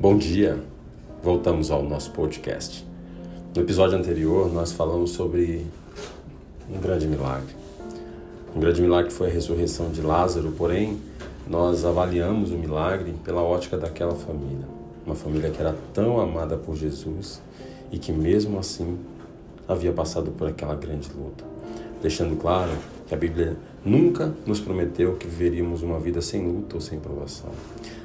Bom 0.00 0.16
dia, 0.16 0.56
voltamos 1.24 1.72
ao 1.72 1.82
nosso 1.82 2.12
podcast. 2.12 2.86
No 3.52 3.62
episódio 3.62 3.98
anterior, 3.98 4.48
nós 4.52 4.70
falamos 4.70 5.10
sobre 5.10 5.66
um 6.72 6.78
grande 6.78 7.08
milagre. 7.08 7.52
Um 8.54 8.60
grande 8.60 8.80
milagre 8.80 9.10
foi 9.10 9.26
a 9.26 9.32
ressurreição 9.32 9.90
de 9.90 10.00
Lázaro, 10.00 10.52
porém, 10.52 11.00
nós 11.50 11.84
avaliamos 11.84 12.52
o 12.52 12.54
milagre 12.54 13.12
pela 13.24 13.42
ótica 13.42 13.76
daquela 13.76 14.14
família. 14.14 14.68
Uma 15.04 15.16
família 15.16 15.50
que 15.50 15.60
era 15.60 15.74
tão 15.92 16.20
amada 16.20 16.56
por 16.56 16.76
Jesus 16.76 17.42
e 17.90 17.98
que, 17.98 18.12
mesmo 18.12 18.56
assim, 18.56 19.00
havia 19.66 19.92
passado 19.92 20.30
por 20.30 20.46
aquela 20.46 20.76
grande 20.76 21.10
luta. 21.12 21.44
Deixando 22.00 22.36
claro 22.36 22.70
que 23.06 23.14
a 23.14 23.16
Bíblia 23.16 23.56
nunca 23.84 24.34
nos 24.46 24.60
prometeu 24.60 25.16
que 25.16 25.26
viveríamos 25.26 25.82
uma 25.82 25.98
vida 25.98 26.20
sem 26.20 26.46
luta 26.46 26.76
ou 26.76 26.80
sem 26.80 26.98
provação. 26.98 27.50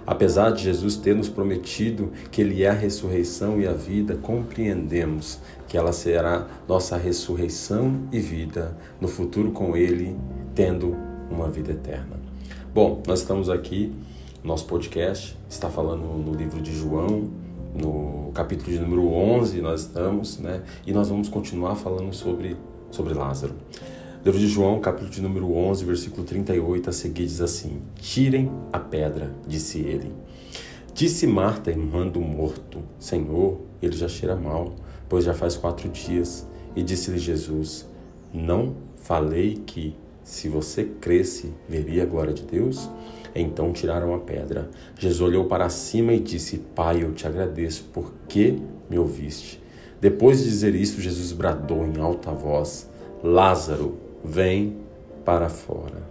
Apesar 0.06 0.52
de 0.52 0.64
Jesus 0.64 0.98
ter 0.98 1.16
nos 1.16 1.30
prometido 1.30 2.12
que 2.32 2.42
Ele 2.42 2.64
é 2.64 2.70
a 2.70 2.74
ressurreição 2.74 3.60
e 3.60 3.68
a 3.68 3.74
vida, 3.74 4.16
compreendemos 4.16 5.40
que 5.68 5.78
ela 5.78 5.94
será 5.94 6.48
nossa 6.68 6.98
ressurreição 6.98 8.02
e 8.12 8.20
vida 8.20 8.78
no 9.00 9.08
futuro 9.08 9.52
com 9.52 9.76
Ele, 9.78 10.16
tendo 10.54 10.96
uma 11.30 11.50
vida 11.50 11.72
eterna. 11.72 12.20
Bom, 12.74 13.02
nós 13.08 13.20
estamos 13.20 13.50
aqui, 13.50 13.94
nosso 14.44 14.66
podcast 14.66 15.38
está 15.50 15.70
falando 15.70 16.02
no 16.02 16.34
livro 16.34 16.62
de 16.62 16.74
João, 16.74 17.30
no 17.74 18.32
capítulo 18.34 18.72
de 18.72 18.80
número 18.80 19.08
11 19.08 19.62
nós 19.62 19.82
estamos, 19.82 20.38
né? 20.38 20.62
E 20.86 20.92
nós 20.92 21.10
vamos 21.10 21.30
continuar 21.30 21.76
falando 21.76 22.14
sobre, 22.14 22.56
sobre 22.94 23.14
Lázaro. 23.14 23.56
Livro 24.24 24.40
de 24.40 24.48
João, 24.48 24.80
capítulo 24.80 25.10
de 25.10 25.22
número 25.22 25.52
11, 25.52 25.84
versículo 25.84 26.24
38 26.24 26.90
a 26.92 26.94
seguir 26.94 27.26
diz 27.26 27.42
assim: 27.42 27.82
Tirem 27.96 28.52
a 28.72 28.80
pedra, 28.80 29.32
disse 29.48 29.80
ele. 29.80 30.14
Disse 30.94 31.26
Marta, 31.26 31.72
irmã 31.72 32.08
do 32.08 32.22
morto: 32.22 32.80
Senhor, 33.00 33.60
ele 33.82 33.98
já 33.98 34.08
cheira 34.08 34.36
mal, 34.36 34.76
pois 35.10 35.26
já 35.26 35.34
faz 35.34 35.58
quatro 35.58 35.90
dias. 35.90 36.48
E 36.76 36.84
disse-lhe 36.84 37.18
Jesus: 37.18 37.88
Não 38.32 38.76
falei 38.96 39.62
que, 39.66 39.96
se 40.24 40.48
você 40.48 40.86
cresce, 40.86 41.52
veria 41.68 42.04
a 42.04 42.06
glória 42.06 42.34
de 42.34 42.44
Deus? 42.44 42.88
Então 43.36 43.74
tiraram 43.74 44.14
a 44.14 44.20
pedra. 44.20 44.70
Jesus 45.00 45.20
olhou 45.20 45.46
para 45.46 45.68
cima 45.68 46.14
e 46.14 46.20
disse: 46.20 46.60
Pai, 46.76 47.04
eu 47.04 47.12
te 47.12 47.26
agradeço 47.26 47.90
porque 47.92 48.60
me 48.88 49.00
ouviste. 49.00 49.63
Depois 50.04 50.40
de 50.40 50.50
dizer 50.50 50.76
isso, 50.76 51.00
Jesus 51.00 51.32
bradou 51.32 51.86
em 51.88 51.98
alta 51.98 52.30
voz: 52.30 52.90
Lázaro, 53.24 53.98
vem 54.22 54.76
para 55.24 55.48
fora. 55.48 56.04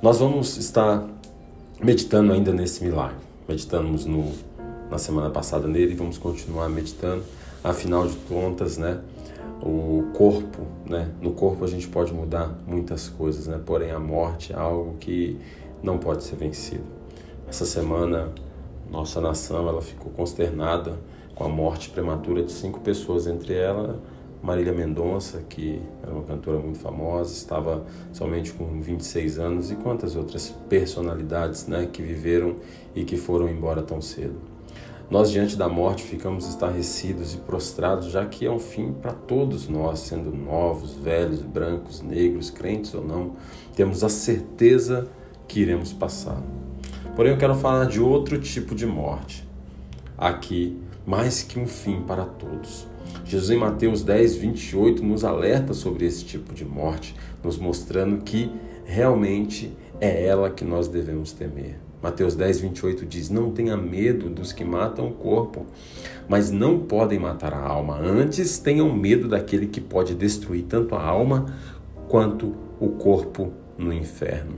Nós 0.00 0.20
vamos 0.20 0.56
estar 0.56 1.04
meditando 1.82 2.32
ainda 2.32 2.52
nesse 2.52 2.84
milagre. 2.84 3.16
Meditamos 3.48 4.06
no, 4.06 4.32
na 4.88 4.98
semana 4.98 5.30
passada 5.30 5.66
nele 5.66 5.90
e 5.90 5.96
vamos 5.96 6.16
continuar 6.16 6.68
meditando. 6.68 7.24
Afinal 7.64 8.06
de 8.06 8.14
contas, 8.18 8.78
né, 8.78 9.00
o 9.60 10.12
corpo, 10.14 10.64
né, 10.88 11.10
no 11.20 11.32
corpo 11.32 11.64
a 11.64 11.66
gente 11.66 11.88
pode 11.88 12.14
mudar 12.14 12.56
muitas 12.68 13.08
coisas, 13.08 13.48
né, 13.48 13.60
porém 13.66 13.90
a 13.90 13.98
morte 13.98 14.52
é 14.52 14.56
algo 14.56 14.94
que 15.00 15.36
não 15.82 15.98
pode 15.98 16.22
ser 16.22 16.36
vencido. 16.36 16.84
Essa 17.48 17.66
semana 17.66 18.28
nossa 18.88 19.20
nação 19.20 19.68
ela 19.68 19.82
ficou 19.82 20.12
consternada 20.12 20.96
com 21.40 21.46
a 21.46 21.48
morte 21.48 21.88
prematura 21.88 22.42
de 22.42 22.52
cinco 22.52 22.80
pessoas, 22.80 23.26
entre 23.26 23.54
elas 23.54 23.96
Marília 24.42 24.74
Mendonça, 24.74 25.42
que 25.48 25.80
era 26.02 26.12
uma 26.12 26.22
cantora 26.22 26.58
muito 26.58 26.78
famosa, 26.78 27.32
estava 27.32 27.82
somente 28.12 28.52
com 28.52 28.78
26 28.78 29.38
anos, 29.38 29.70
e 29.70 29.74
quantas 29.76 30.16
outras 30.16 30.54
personalidades 30.68 31.66
né, 31.66 31.88
que 31.90 32.02
viveram 32.02 32.56
e 32.94 33.04
que 33.04 33.16
foram 33.16 33.48
embora 33.48 33.80
tão 33.80 34.02
cedo. 34.02 34.36
Nós, 35.10 35.30
diante 35.30 35.56
da 35.56 35.66
morte, 35.66 36.02
ficamos 36.02 36.46
estarrecidos 36.46 37.32
e 37.32 37.38
prostrados, 37.38 38.10
já 38.10 38.26
que 38.26 38.44
é 38.44 38.50
um 38.50 38.58
fim 38.58 38.92
para 38.92 39.12
todos 39.12 39.66
nós, 39.66 40.00
sendo 40.00 40.30
novos, 40.30 40.94
velhos, 40.94 41.40
brancos, 41.40 42.02
negros, 42.02 42.50
crentes 42.50 42.92
ou 42.92 43.02
não, 43.02 43.32
temos 43.74 44.04
a 44.04 44.10
certeza 44.10 45.08
que 45.48 45.60
iremos 45.60 45.90
passar. 45.90 46.40
Porém, 47.16 47.32
eu 47.32 47.38
quero 47.38 47.54
falar 47.54 47.86
de 47.86 47.98
outro 47.98 48.38
tipo 48.38 48.74
de 48.74 48.84
morte. 48.84 49.48
Aqui, 50.18 50.78
mais 51.10 51.42
que 51.42 51.58
um 51.58 51.66
fim 51.66 52.02
para 52.02 52.24
todos 52.24 52.88
Jesus, 53.24 53.50
em 53.50 53.56
Mateus 53.58 54.02
10, 54.02 54.36
28, 54.36 55.04
nos 55.04 55.24
alerta 55.24 55.74
sobre 55.74 56.06
esse 56.06 56.24
tipo 56.24 56.54
de 56.54 56.64
morte, 56.64 57.14
nos 57.42 57.58
mostrando 57.58 58.22
que 58.22 58.50
realmente 58.84 59.76
é 60.00 60.26
ela 60.26 60.50
que 60.50 60.64
nós 60.64 60.88
devemos 60.88 61.32
temer. 61.32 61.78
Mateus 62.02 62.34
10, 62.34 62.60
28 62.60 63.04
diz: 63.06 63.28
Não 63.28 63.50
tenha 63.50 63.76
medo 63.76 64.30
dos 64.30 64.52
que 64.52 64.64
matam 64.64 65.08
o 65.08 65.12
corpo, 65.12 65.66
mas 66.28 66.50
não 66.50 66.80
podem 66.80 67.18
matar 67.18 67.52
a 67.52 67.60
alma. 67.60 67.98
Antes, 67.98 68.58
tenham 68.58 68.92
medo 68.94 69.28
daquele 69.28 69.66
que 69.66 69.80
pode 69.80 70.14
destruir 70.14 70.64
tanto 70.64 70.94
a 70.94 71.02
alma 71.02 71.46
quanto 72.08 72.54
o 72.80 72.88
corpo 72.88 73.52
no 73.80 73.92
inferno. 73.92 74.54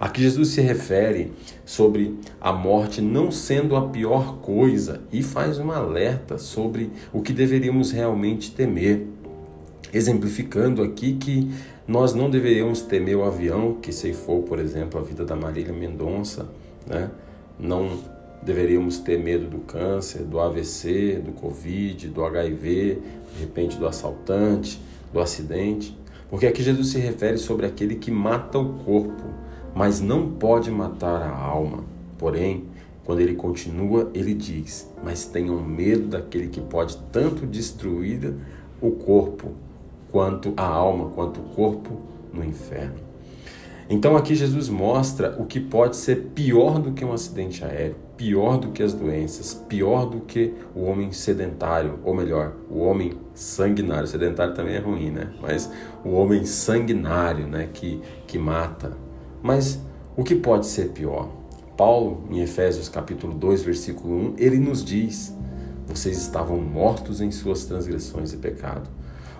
Aqui 0.00 0.22
Jesus 0.22 0.48
se 0.48 0.60
refere 0.60 1.32
sobre 1.64 2.18
a 2.40 2.52
morte 2.52 3.00
não 3.00 3.30
sendo 3.30 3.76
a 3.76 3.88
pior 3.88 4.38
coisa 4.38 5.02
e 5.12 5.22
faz 5.22 5.58
um 5.58 5.70
alerta 5.70 6.38
sobre 6.38 6.90
o 7.12 7.20
que 7.20 7.32
deveríamos 7.32 7.92
realmente 7.92 8.50
temer, 8.50 9.06
exemplificando 9.92 10.82
aqui 10.82 11.14
que 11.14 11.50
nós 11.86 12.14
não 12.14 12.30
deveríamos 12.30 12.80
temer 12.80 13.16
o 13.16 13.24
avião 13.24 13.74
que 13.74 13.92
ceifou, 13.92 14.42
por 14.42 14.58
exemplo, 14.58 14.98
a 14.98 15.02
vida 15.02 15.24
da 15.24 15.36
Marília 15.36 15.72
Mendonça, 15.72 16.48
né? 16.86 17.10
Não 17.58 17.98
deveríamos 18.42 18.98
ter 18.98 19.18
medo 19.18 19.46
do 19.46 19.58
câncer, 19.58 20.22
do 20.22 20.40
AVC, 20.40 21.20
do 21.24 21.32
Covid, 21.32 22.08
do 22.08 22.24
HIV, 22.24 22.98
de 23.34 23.40
repente 23.40 23.76
do 23.76 23.86
assaltante, 23.86 24.80
do 25.12 25.20
acidente. 25.20 25.96
Porque 26.34 26.48
aqui 26.48 26.64
Jesus 26.64 26.88
se 26.88 26.98
refere 26.98 27.38
sobre 27.38 27.64
aquele 27.64 27.94
que 27.94 28.10
mata 28.10 28.58
o 28.58 28.72
corpo, 28.84 29.22
mas 29.72 30.00
não 30.00 30.32
pode 30.32 30.68
matar 30.68 31.22
a 31.22 31.32
alma. 31.32 31.84
Porém, 32.18 32.64
quando 33.04 33.20
ele 33.20 33.36
continua, 33.36 34.10
ele 34.12 34.34
diz: 34.34 34.92
Mas 35.00 35.26
tenham 35.26 35.62
medo 35.62 36.08
daquele 36.08 36.48
que 36.48 36.60
pode 36.60 36.96
tanto 37.12 37.46
destruir 37.46 38.34
o 38.80 38.90
corpo, 38.90 39.52
quanto 40.10 40.52
a 40.56 40.66
alma, 40.66 41.10
quanto 41.10 41.38
o 41.38 41.44
corpo 41.54 42.00
no 42.32 42.44
inferno. 42.44 42.98
Então 43.88 44.16
aqui 44.16 44.34
Jesus 44.34 44.68
mostra 44.68 45.36
o 45.38 45.44
que 45.44 45.60
pode 45.60 45.96
ser 45.96 46.30
pior 46.34 46.78
do 46.78 46.92
que 46.92 47.04
um 47.04 47.12
acidente 47.12 47.62
aéreo, 47.62 47.96
pior 48.16 48.56
do 48.56 48.68
que 48.68 48.82
as 48.82 48.94
doenças, 48.94 49.52
pior 49.52 50.06
do 50.06 50.20
que 50.20 50.54
o 50.74 50.84
homem 50.84 51.12
sedentário, 51.12 51.98
ou 52.02 52.14
melhor, 52.14 52.54
o 52.70 52.78
homem 52.78 53.12
sanguinário. 53.34 54.06
Sedentário 54.06 54.54
também 54.54 54.76
é 54.76 54.78
ruim, 54.78 55.10
né? 55.10 55.30
Mas 55.40 55.70
o 56.02 56.10
homem 56.12 56.46
sanguinário, 56.46 57.46
né, 57.46 57.68
que 57.72 58.00
que 58.26 58.38
mata. 58.38 58.96
Mas 59.42 59.78
o 60.16 60.24
que 60.24 60.34
pode 60.34 60.66
ser 60.66 60.90
pior? 60.90 61.28
Paulo, 61.76 62.24
em 62.30 62.40
Efésios 62.40 62.88
capítulo 62.88 63.34
2, 63.34 63.62
versículo 63.62 64.16
1, 64.30 64.34
ele 64.38 64.58
nos 64.58 64.82
diz: 64.82 65.36
Vocês 65.86 66.16
estavam 66.16 66.56
mortos 66.56 67.20
em 67.20 67.30
suas 67.30 67.64
transgressões 67.64 68.32
e 68.32 68.38
pecado 68.38 68.88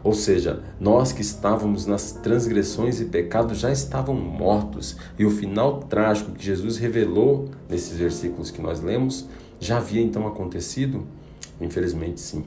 ou 0.04 0.12
seja, 0.12 0.62
nós 0.78 1.12
que 1.12 1.22
estávamos 1.22 1.87
nas 1.87 2.12
transgressões 2.12 3.00
e 3.00 3.06
pecados 3.06 3.59
já 3.59 3.72
estavam 3.72 4.15
mortos, 4.15 4.97
e 5.19 5.25
o 5.25 5.31
final 5.31 5.81
trágico 5.81 6.32
que 6.32 6.44
Jesus 6.44 6.76
revelou 6.76 7.48
nesses 7.70 7.97
versículos 7.97 8.50
que 8.50 8.60
nós 8.60 8.82
lemos 8.82 9.26
já 9.59 9.78
havia 9.78 10.03
então 10.03 10.26
acontecido? 10.26 11.06
Infelizmente, 11.59 12.20
sim. 12.20 12.44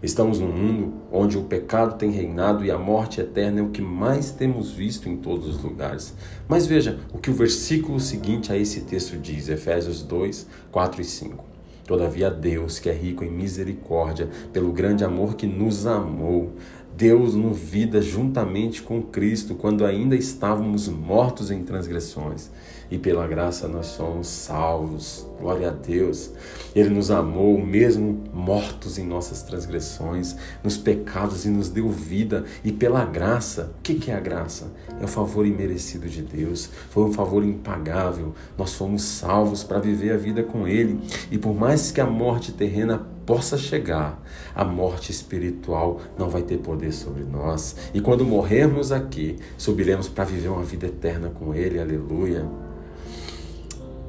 Estamos 0.00 0.38
num 0.38 0.52
mundo 0.52 0.92
onde 1.10 1.36
o 1.36 1.42
pecado 1.42 1.98
tem 1.98 2.12
reinado 2.12 2.64
e 2.64 2.70
a 2.70 2.78
morte 2.78 3.20
eterna 3.20 3.58
é 3.58 3.62
o 3.64 3.70
que 3.70 3.82
mais 3.82 4.30
temos 4.30 4.70
visto 4.70 5.08
em 5.08 5.16
todos 5.16 5.48
os 5.48 5.60
lugares. 5.60 6.14
Mas 6.46 6.68
veja 6.68 7.00
o 7.12 7.18
que 7.18 7.30
o 7.30 7.34
versículo 7.34 7.98
seguinte 7.98 8.52
a 8.52 8.56
esse 8.56 8.82
texto 8.82 9.16
diz, 9.16 9.48
Efésios 9.48 10.04
2, 10.04 10.46
4 10.70 11.00
e 11.00 11.04
5. 11.04 11.57
Todavia, 11.88 12.30
Deus, 12.30 12.78
que 12.78 12.90
é 12.90 12.92
rico 12.92 13.24
em 13.24 13.30
misericórdia, 13.30 14.28
pelo 14.52 14.70
grande 14.72 15.04
amor 15.04 15.36
que 15.36 15.46
nos 15.46 15.86
amou, 15.86 16.52
Deus 16.98 17.36
nos 17.36 17.56
vida 17.56 18.02
juntamente 18.02 18.82
com 18.82 19.00
Cristo 19.00 19.54
quando 19.54 19.86
ainda 19.86 20.16
estávamos 20.16 20.88
mortos 20.88 21.48
em 21.48 21.62
transgressões 21.62 22.50
e 22.90 22.98
pela 22.98 23.24
graça 23.24 23.68
nós 23.68 23.86
somos 23.86 24.26
salvos. 24.26 25.24
Glória 25.38 25.68
a 25.68 25.70
Deus. 25.70 26.32
Ele 26.74 26.88
nos 26.88 27.12
amou, 27.12 27.64
mesmo 27.64 28.24
mortos 28.34 28.98
em 28.98 29.06
nossas 29.06 29.42
transgressões, 29.44 30.34
nos 30.64 30.76
pecados 30.76 31.44
e 31.44 31.50
nos 31.50 31.68
deu 31.68 31.88
vida. 31.88 32.44
E 32.64 32.72
pela 32.72 33.04
graça, 33.04 33.70
o 33.78 33.82
que 33.82 34.10
é 34.10 34.14
a 34.16 34.20
graça? 34.20 34.72
É 35.00 35.04
o 35.04 35.08
favor 35.08 35.46
imerecido 35.46 36.08
de 36.08 36.22
Deus, 36.22 36.68
foi 36.90 37.04
um 37.04 37.12
favor 37.12 37.44
impagável. 37.44 38.34
Nós 38.56 38.74
fomos 38.74 39.02
salvos 39.02 39.62
para 39.62 39.78
viver 39.78 40.10
a 40.10 40.16
vida 40.16 40.42
com 40.42 40.66
Ele. 40.66 40.98
E 41.30 41.38
por 41.38 41.54
mais 41.54 41.92
que 41.92 42.00
a 42.00 42.06
morte 42.06 42.50
terrena 42.50 43.06
possa 43.28 43.58
chegar, 43.58 44.22
a 44.54 44.64
morte 44.64 45.12
espiritual 45.12 46.00
não 46.16 46.30
vai 46.30 46.40
ter 46.40 46.56
poder 46.56 46.92
sobre 46.92 47.24
nós. 47.24 47.76
E 47.92 48.00
quando 48.00 48.24
morrermos 48.24 48.90
aqui, 48.90 49.36
subiremos 49.58 50.08
para 50.08 50.24
viver 50.24 50.48
uma 50.48 50.62
vida 50.62 50.86
eterna 50.86 51.28
com 51.28 51.54
Ele. 51.54 51.78
Aleluia. 51.78 52.48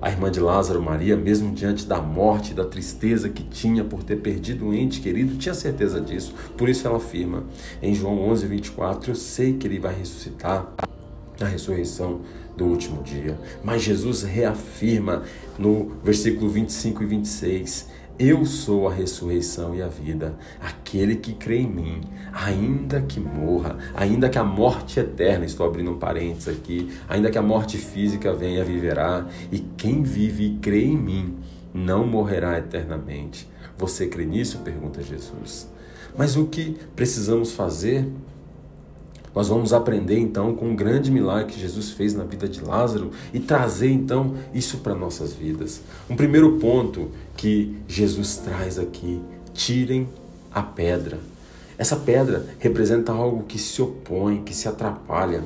A 0.01 0.09
irmã 0.09 0.31
de 0.31 0.39
Lázaro, 0.39 0.81
Maria, 0.81 1.17
mesmo 1.17 1.53
diante 1.53 1.85
da 1.85 2.01
morte, 2.01 2.53
da 2.53 2.63
tristeza 2.63 3.27
que 3.27 3.43
tinha 3.43 3.83
por 3.83 4.03
ter 4.03 4.21
perdido 4.21 4.65
um 4.65 4.73
ente 4.73 5.01
querido, 5.01 5.35
tinha 5.35 5.53
certeza 5.53 5.99
disso. 5.99 6.33
Por 6.57 6.69
isso 6.69 6.87
ela 6.87 6.95
afirma 6.95 7.43
em 7.81 7.93
João 7.93 8.21
11, 8.29 8.47
24: 8.47 9.11
Eu 9.11 9.15
sei 9.15 9.51
que 9.51 9.67
ele 9.67 9.79
vai 9.79 9.93
ressuscitar 9.93 10.65
na 11.37 11.45
ressurreição 11.45 12.21
do 12.55 12.65
último 12.65 13.03
dia. 13.03 13.37
Mas 13.61 13.81
Jesus 13.81 14.23
reafirma 14.23 15.23
no 15.57 15.91
versículo 16.01 16.49
25 16.49 17.03
e 17.03 17.05
26: 17.05 17.99
Eu 18.19 18.45
sou 18.45 18.85
a 18.85 18.93
ressurreição 18.93 19.73
e 19.73 19.81
a 19.81 19.87
vida. 19.87 20.35
Aquele 20.59 21.15
que 21.15 21.33
crê 21.33 21.59
em 21.59 21.69
mim, 21.69 22.01
ainda 22.33 23.01
que 23.01 23.17
morra, 23.17 23.77
ainda 23.95 24.27
que 24.27 24.37
a 24.37 24.43
morte 24.43 24.99
eterna, 24.99 25.45
estou 25.45 25.65
abrindo 25.65 25.91
um 25.91 25.97
parênteses 25.97 26.49
aqui, 26.49 26.91
ainda 27.07 27.31
que 27.31 27.37
a 27.37 27.41
morte 27.41 27.77
física 27.77 28.33
venha, 28.33 28.61
viverá. 28.65 29.25
E 29.49 29.59
quem 29.59 30.03
vive 30.03 30.47
e 30.47 30.57
crê 30.57 30.83
em 30.83 30.97
mim, 30.97 31.37
não 31.73 32.05
morrerá 32.05 32.57
eternamente. 32.57 33.47
Você 33.77 34.07
crê 34.07 34.25
nisso? 34.25 34.57
pergunta 34.65 35.01
Jesus. 35.01 35.71
Mas 36.17 36.35
o 36.35 36.45
que 36.47 36.75
precisamos 36.97 37.53
fazer 37.53 38.05
nós 39.33 39.47
vamos 39.47 39.73
aprender 39.73 40.17
então 40.17 40.55
com 40.55 40.71
o 40.71 40.75
grande 40.75 41.11
milagre 41.11 41.53
que 41.53 41.59
Jesus 41.59 41.91
fez 41.91 42.13
na 42.13 42.23
vida 42.23 42.47
de 42.47 42.61
Lázaro 42.61 43.11
e 43.33 43.39
trazer 43.39 43.91
então 43.91 44.35
isso 44.53 44.79
para 44.79 44.95
nossas 44.95 45.33
vidas. 45.33 45.81
Um 46.09 46.15
primeiro 46.15 46.57
ponto 46.57 47.09
que 47.37 47.75
Jesus 47.87 48.37
traz 48.37 48.79
aqui: 48.79 49.21
tirem 49.53 50.09
a 50.51 50.61
pedra. 50.61 51.19
Essa 51.79 51.95
pedra 51.95 52.45
representa 52.59 53.13
algo 53.13 53.43
que 53.43 53.57
se 53.57 53.81
opõe, 53.81 54.43
que 54.43 54.53
se 54.53 54.67
atrapalha. 54.67 55.45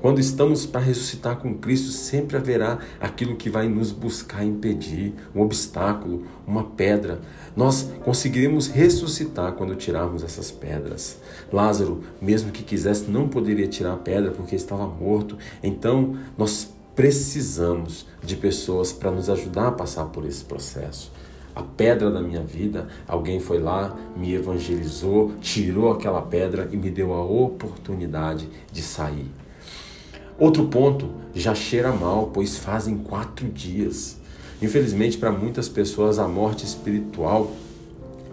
Quando 0.00 0.18
estamos 0.18 0.64
para 0.64 0.80
ressuscitar 0.80 1.36
com 1.36 1.58
Cristo, 1.58 1.90
sempre 1.90 2.38
haverá 2.38 2.78
aquilo 2.98 3.36
que 3.36 3.50
vai 3.50 3.68
nos 3.68 3.92
buscar 3.92 4.42
impedir, 4.42 5.12
um 5.34 5.42
obstáculo, 5.42 6.24
uma 6.46 6.64
pedra. 6.64 7.20
Nós 7.54 7.90
conseguiremos 8.02 8.66
ressuscitar 8.66 9.52
quando 9.52 9.76
tirarmos 9.76 10.24
essas 10.24 10.50
pedras. 10.50 11.18
Lázaro, 11.52 12.02
mesmo 12.18 12.50
que 12.50 12.62
quisesse, 12.62 13.10
não 13.10 13.28
poderia 13.28 13.68
tirar 13.68 13.92
a 13.92 13.98
pedra 13.98 14.30
porque 14.30 14.56
estava 14.56 14.86
morto. 14.86 15.36
Então, 15.62 16.16
nós 16.38 16.72
precisamos 16.96 18.06
de 18.22 18.36
pessoas 18.36 18.90
para 18.90 19.10
nos 19.10 19.28
ajudar 19.28 19.68
a 19.68 19.72
passar 19.72 20.06
por 20.06 20.24
esse 20.24 20.44
processo 20.44 21.12
a 21.54 21.62
pedra 21.62 22.10
da 22.10 22.20
minha 22.20 22.42
vida, 22.42 22.88
alguém 23.06 23.38
foi 23.38 23.58
lá, 23.58 23.96
me 24.16 24.34
evangelizou, 24.34 25.34
tirou 25.40 25.92
aquela 25.92 26.20
pedra 26.20 26.68
e 26.72 26.76
me 26.76 26.90
deu 26.90 27.12
a 27.12 27.24
oportunidade 27.24 28.48
de 28.72 28.82
sair. 28.82 29.30
Outro 30.38 30.66
ponto, 30.66 31.10
já 31.32 31.54
cheira 31.54 31.92
mal, 31.92 32.30
pois 32.32 32.56
fazem 32.56 32.96
quatro 32.96 33.48
dias. 33.48 34.18
Infelizmente, 34.60 35.16
para 35.16 35.30
muitas 35.30 35.68
pessoas, 35.68 36.18
a 36.18 36.26
morte 36.26 36.64
espiritual 36.64 37.52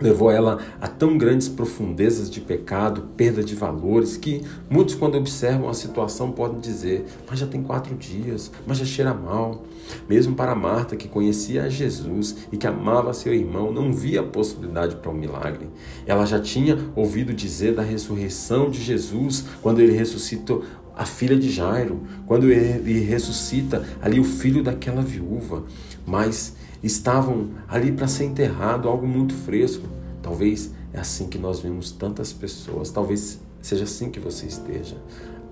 levou 0.02 0.32
ela 0.32 0.60
a 0.82 0.88
tão 0.88 1.18
grandes 1.18 1.48
profundezas 1.48 2.30
de 2.30 2.42
pecado, 2.42 3.04
perda 3.16 3.44
de 3.44 3.56
valores, 3.56 4.18
que 4.18 4.42
muitos, 4.70 4.96
quando 4.96 5.16
observam 5.16 5.70
a 5.70 5.74
situação, 5.74 6.32
podem 6.32 6.60
dizer: 6.60 7.06
Mas 7.30 7.40
já 7.40 7.48
tem 7.48 7.62
quatro 7.62 7.96
dias, 7.96 8.52
mas 8.66 8.78
já 8.78 8.86
cheira 8.86 9.14
mal. 9.14 9.64
Mesmo 10.08 10.36
para 10.36 10.56
Marta, 10.56 10.96
que 10.96 11.08
conhecia 11.08 11.70
Jesus 11.70 12.38
e 12.52 12.58
que 12.58 12.68
amava 12.68 13.14
seu 13.14 13.34
irmão, 13.34 13.72
não 13.72 13.92
via 13.92 14.24
possibilidade 14.24 14.96
para 14.96 15.12
um 15.12 15.14
milagre. 15.14 15.70
Ela 16.06 16.26
já 16.26 16.40
tinha 16.40 16.78
ouvido 16.96 17.34
dizer 17.34 17.76
da 17.76 17.82
ressurreição 17.82 18.70
de 18.70 18.82
Jesus 18.82 19.46
quando 19.62 19.80
ele 19.80 19.94
ressuscitou 19.94 20.64
a 20.96 21.06
filha 21.06 21.38
de 21.38 21.50
Jairo, 21.50 22.02
quando 22.26 22.52
ele 22.52 23.00
ressuscita 23.02 23.86
ali 24.02 24.20
o 24.20 24.24
filho 24.24 24.64
daquela 24.64 25.02
viúva, 25.02 25.64
mas 26.06 26.56
estavam 26.84 27.50
ali 27.68 27.92
para 27.92 28.08
ser 28.08 28.26
enterrado, 28.26 28.88
algo 28.88 29.08
muito 29.08 29.34
fresco. 29.34 29.88
Talvez 30.22 30.72
é 30.94 31.00
assim 31.00 31.28
que 31.28 31.38
nós 31.38 31.60
vemos 31.60 31.92
tantas 31.92 32.34
pessoas, 32.34 32.90
talvez 32.90 33.40
seja 33.62 33.84
assim 33.84 34.10
que 34.10 34.20
você 34.20 34.46
esteja. 34.46 34.98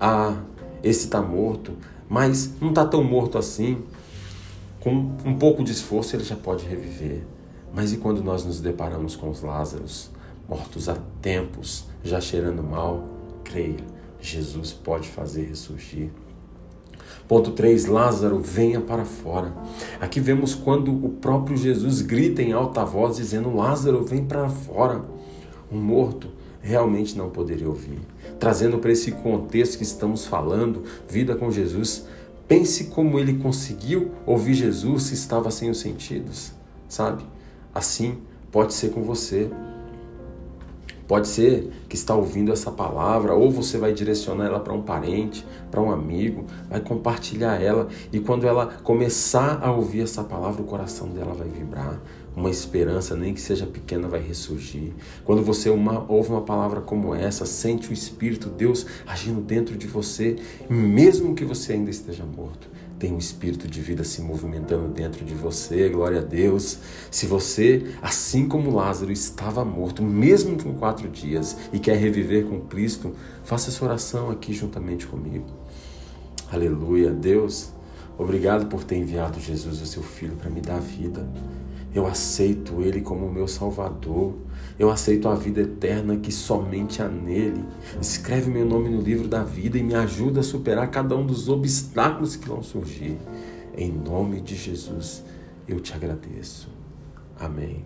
Ah, 0.00 0.36
esse 0.82 1.04
está 1.06 1.20
morto, 1.22 1.72
mas 2.08 2.54
não 2.60 2.70
está 2.70 2.84
tão 2.84 3.02
morto 3.02 3.38
assim. 3.38 3.78
Com 4.80 5.14
um 5.24 5.36
pouco 5.38 5.62
de 5.62 5.72
esforço 5.72 6.16
ele 6.16 6.24
já 6.24 6.36
pode 6.36 6.66
reviver. 6.66 7.22
Mas 7.72 7.92
e 7.92 7.98
quando 7.98 8.22
nós 8.24 8.44
nos 8.44 8.60
deparamos 8.60 9.14
com 9.14 9.28
os 9.30 9.42
Lázaros, 9.42 10.10
mortos 10.48 10.88
há 10.88 10.96
tempos, 11.20 11.84
já 12.02 12.20
cheirando 12.20 12.62
mal? 12.62 13.06
Creia, 13.44 13.84
Jesus 14.20 14.72
pode 14.72 15.08
fazer 15.08 15.44
ressurgir. 15.44 16.10
Ponto 17.26 17.52
3, 17.52 17.86
Lázaro, 17.86 18.40
venha 18.40 18.80
para 18.80 19.04
fora. 19.04 19.54
Aqui 20.00 20.20
vemos 20.20 20.54
quando 20.54 20.92
o 20.92 21.10
próprio 21.10 21.56
Jesus 21.56 22.02
grita 22.02 22.42
em 22.42 22.52
alta 22.52 22.84
voz, 22.84 23.16
dizendo: 23.16 23.54
Lázaro, 23.54 24.04
vem 24.04 24.24
para 24.24 24.48
fora. 24.48 25.02
Um 25.70 25.78
morto 25.78 26.28
realmente 26.60 27.16
não 27.16 27.30
poderia 27.30 27.68
ouvir. 27.68 28.00
Trazendo 28.38 28.78
para 28.78 28.92
esse 28.92 29.12
contexto 29.12 29.78
que 29.78 29.84
estamos 29.84 30.26
falando, 30.26 30.84
vida 31.08 31.34
com 31.34 31.50
Jesus, 31.50 32.06
pense 32.48 32.84
como 32.84 33.18
ele 33.18 33.34
conseguiu 33.34 34.10
ouvir 34.26 34.54
Jesus 34.54 35.04
se 35.04 35.14
estava 35.14 35.50
sem 35.50 35.70
os 35.70 35.78
sentidos, 35.78 36.52
sabe? 36.88 37.24
Assim 37.74 38.18
pode 38.50 38.74
ser 38.74 38.90
com 38.90 39.02
você. 39.02 39.50
Pode 41.10 41.26
ser 41.26 41.72
que 41.88 41.96
está 41.96 42.14
ouvindo 42.14 42.52
essa 42.52 42.70
palavra, 42.70 43.34
ou 43.34 43.50
você 43.50 43.76
vai 43.76 43.92
direcionar 43.92 44.46
ela 44.46 44.60
para 44.60 44.72
um 44.72 44.80
parente, 44.80 45.44
para 45.68 45.82
um 45.82 45.90
amigo, 45.90 46.44
vai 46.68 46.78
compartilhar 46.78 47.60
ela, 47.60 47.88
e 48.12 48.20
quando 48.20 48.46
ela 48.46 48.66
começar 48.84 49.58
a 49.60 49.72
ouvir 49.72 50.02
essa 50.02 50.22
palavra, 50.22 50.62
o 50.62 50.64
coração 50.64 51.08
dela 51.08 51.34
vai 51.34 51.48
vibrar. 51.48 52.00
Uma 52.36 52.48
esperança, 52.48 53.16
nem 53.16 53.34
que 53.34 53.40
seja 53.40 53.66
pequena, 53.66 54.06
vai 54.06 54.20
ressurgir. 54.20 54.92
Quando 55.24 55.42
você 55.42 55.68
uma, 55.68 56.04
ouve 56.08 56.30
uma 56.30 56.42
palavra 56.42 56.80
como 56.80 57.12
essa, 57.12 57.44
sente 57.44 57.90
o 57.90 57.92
Espírito 57.92 58.48
Deus 58.48 58.86
agindo 59.04 59.40
dentro 59.40 59.76
de 59.76 59.88
você, 59.88 60.36
mesmo 60.68 61.34
que 61.34 61.44
você 61.44 61.72
ainda 61.72 61.90
esteja 61.90 62.24
morto 62.24 62.70
tem 63.00 63.14
um 63.14 63.18
espírito 63.18 63.66
de 63.66 63.80
vida 63.80 64.04
se 64.04 64.20
movimentando 64.20 64.86
dentro 64.88 65.24
de 65.24 65.32
você, 65.32 65.88
glória 65.88 66.18
a 66.18 66.22
Deus. 66.22 66.78
Se 67.10 67.24
você, 67.24 67.94
assim 68.02 68.46
como 68.46 68.70
Lázaro, 68.70 69.10
estava 69.10 69.64
morto, 69.64 70.02
mesmo 70.02 70.62
com 70.62 70.74
quatro 70.74 71.08
dias, 71.08 71.56
e 71.72 71.78
quer 71.78 71.96
reviver 71.96 72.44
com 72.44 72.60
Cristo, 72.60 73.14
faça 73.42 73.70
essa 73.70 73.82
oração 73.82 74.30
aqui 74.30 74.52
juntamente 74.52 75.06
comigo. 75.06 75.46
Aleluia, 76.52 77.10
Deus, 77.10 77.72
obrigado 78.18 78.66
por 78.66 78.84
ter 78.84 78.96
enviado 78.96 79.40
Jesus, 79.40 79.80
o 79.80 79.86
seu 79.86 80.02
Filho, 80.02 80.36
para 80.36 80.50
me 80.50 80.60
dar 80.60 80.78
vida. 80.78 81.26
Eu 81.94 82.06
aceito 82.06 82.82
Ele 82.82 83.00
como 83.00 83.32
meu 83.32 83.48
Salvador. 83.48 84.34
Eu 84.80 84.90
aceito 84.90 85.28
a 85.28 85.34
vida 85.34 85.60
eterna 85.60 86.16
que 86.16 86.32
somente 86.32 87.02
há 87.02 87.06
nele. 87.06 87.62
Escreve 88.00 88.50
meu 88.50 88.64
nome 88.64 88.88
no 88.88 89.02
livro 89.02 89.28
da 89.28 89.44
vida 89.44 89.76
e 89.76 89.82
me 89.82 89.94
ajuda 89.94 90.40
a 90.40 90.42
superar 90.42 90.90
cada 90.90 91.14
um 91.14 91.26
dos 91.26 91.50
obstáculos 91.50 92.34
que 92.34 92.48
vão 92.48 92.62
surgir. 92.62 93.18
Em 93.76 93.92
nome 93.92 94.40
de 94.40 94.56
Jesus, 94.56 95.22
eu 95.68 95.80
te 95.80 95.92
agradeço. 95.92 96.70
Amém. 97.38 97.84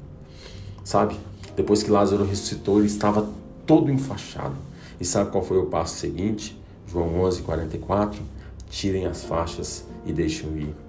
Sabe, 0.84 1.16
depois 1.56 1.82
que 1.82 1.90
Lázaro 1.90 2.24
ressuscitou, 2.24 2.78
ele 2.78 2.86
estava 2.86 3.28
todo 3.66 3.90
enfaixado. 3.90 4.54
E 5.00 5.04
sabe 5.04 5.32
qual 5.32 5.42
foi 5.42 5.58
o 5.58 5.66
passo 5.66 5.96
seguinte? 5.96 6.56
João 6.86 7.22
11, 7.22 7.42
44. 7.42 8.22
Tirem 8.70 9.06
as 9.06 9.24
faixas 9.24 9.84
e 10.06 10.12
deixem 10.12 10.48
ir. 10.58 10.83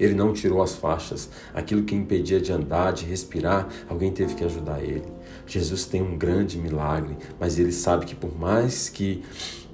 Ele 0.00 0.14
não 0.14 0.32
tirou 0.32 0.62
as 0.62 0.74
faixas. 0.74 1.28
Aquilo 1.54 1.84
que 1.84 1.94
impedia 1.94 2.40
de 2.40 2.50
andar, 2.50 2.92
de 2.92 3.04
respirar, 3.04 3.68
alguém 3.88 4.10
teve 4.10 4.34
que 4.34 4.42
ajudar 4.42 4.82
ele. 4.82 5.06
Jesus 5.46 5.84
tem 5.84 6.02
um 6.02 6.16
grande 6.16 6.58
milagre, 6.58 7.16
mas 7.38 7.58
ele 7.58 7.70
sabe 7.70 8.06
que 8.06 8.14
por 8.14 8.36
mais 8.36 8.88
que 8.88 9.22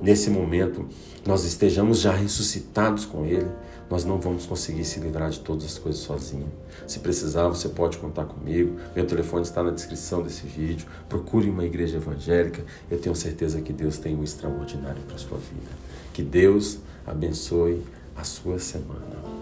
nesse 0.02 0.28
momento 0.28 0.86
nós 1.24 1.44
estejamos 1.44 2.00
já 2.00 2.12
ressuscitados 2.12 3.04
com 3.04 3.24
ele, 3.24 3.48
nós 3.88 4.04
não 4.04 4.18
vamos 4.18 4.46
conseguir 4.46 4.84
se 4.84 4.98
livrar 4.98 5.30
de 5.30 5.40
todas 5.40 5.64
as 5.64 5.78
coisas 5.78 6.00
sozinho. 6.00 6.50
Se 6.86 6.98
precisar, 6.98 7.48
você 7.48 7.68
pode 7.68 7.98
contar 7.98 8.24
comigo. 8.24 8.76
Meu 8.94 9.06
telefone 9.06 9.42
está 9.42 9.62
na 9.62 9.70
descrição 9.70 10.22
desse 10.22 10.44
vídeo. 10.46 10.86
Procure 11.08 11.48
uma 11.48 11.64
igreja 11.64 11.96
evangélica. 11.96 12.64
Eu 12.90 12.98
tenho 12.98 13.14
certeza 13.14 13.60
que 13.60 13.72
Deus 13.72 13.98
tem 13.98 14.16
um 14.16 14.24
extraordinário 14.24 15.02
para 15.02 15.14
a 15.14 15.18
sua 15.18 15.38
vida. 15.38 15.70
Que 16.12 16.22
Deus 16.22 16.78
abençoe 17.06 17.82
a 18.16 18.24
sua 18.24 18.58
semana. 18.58 19.35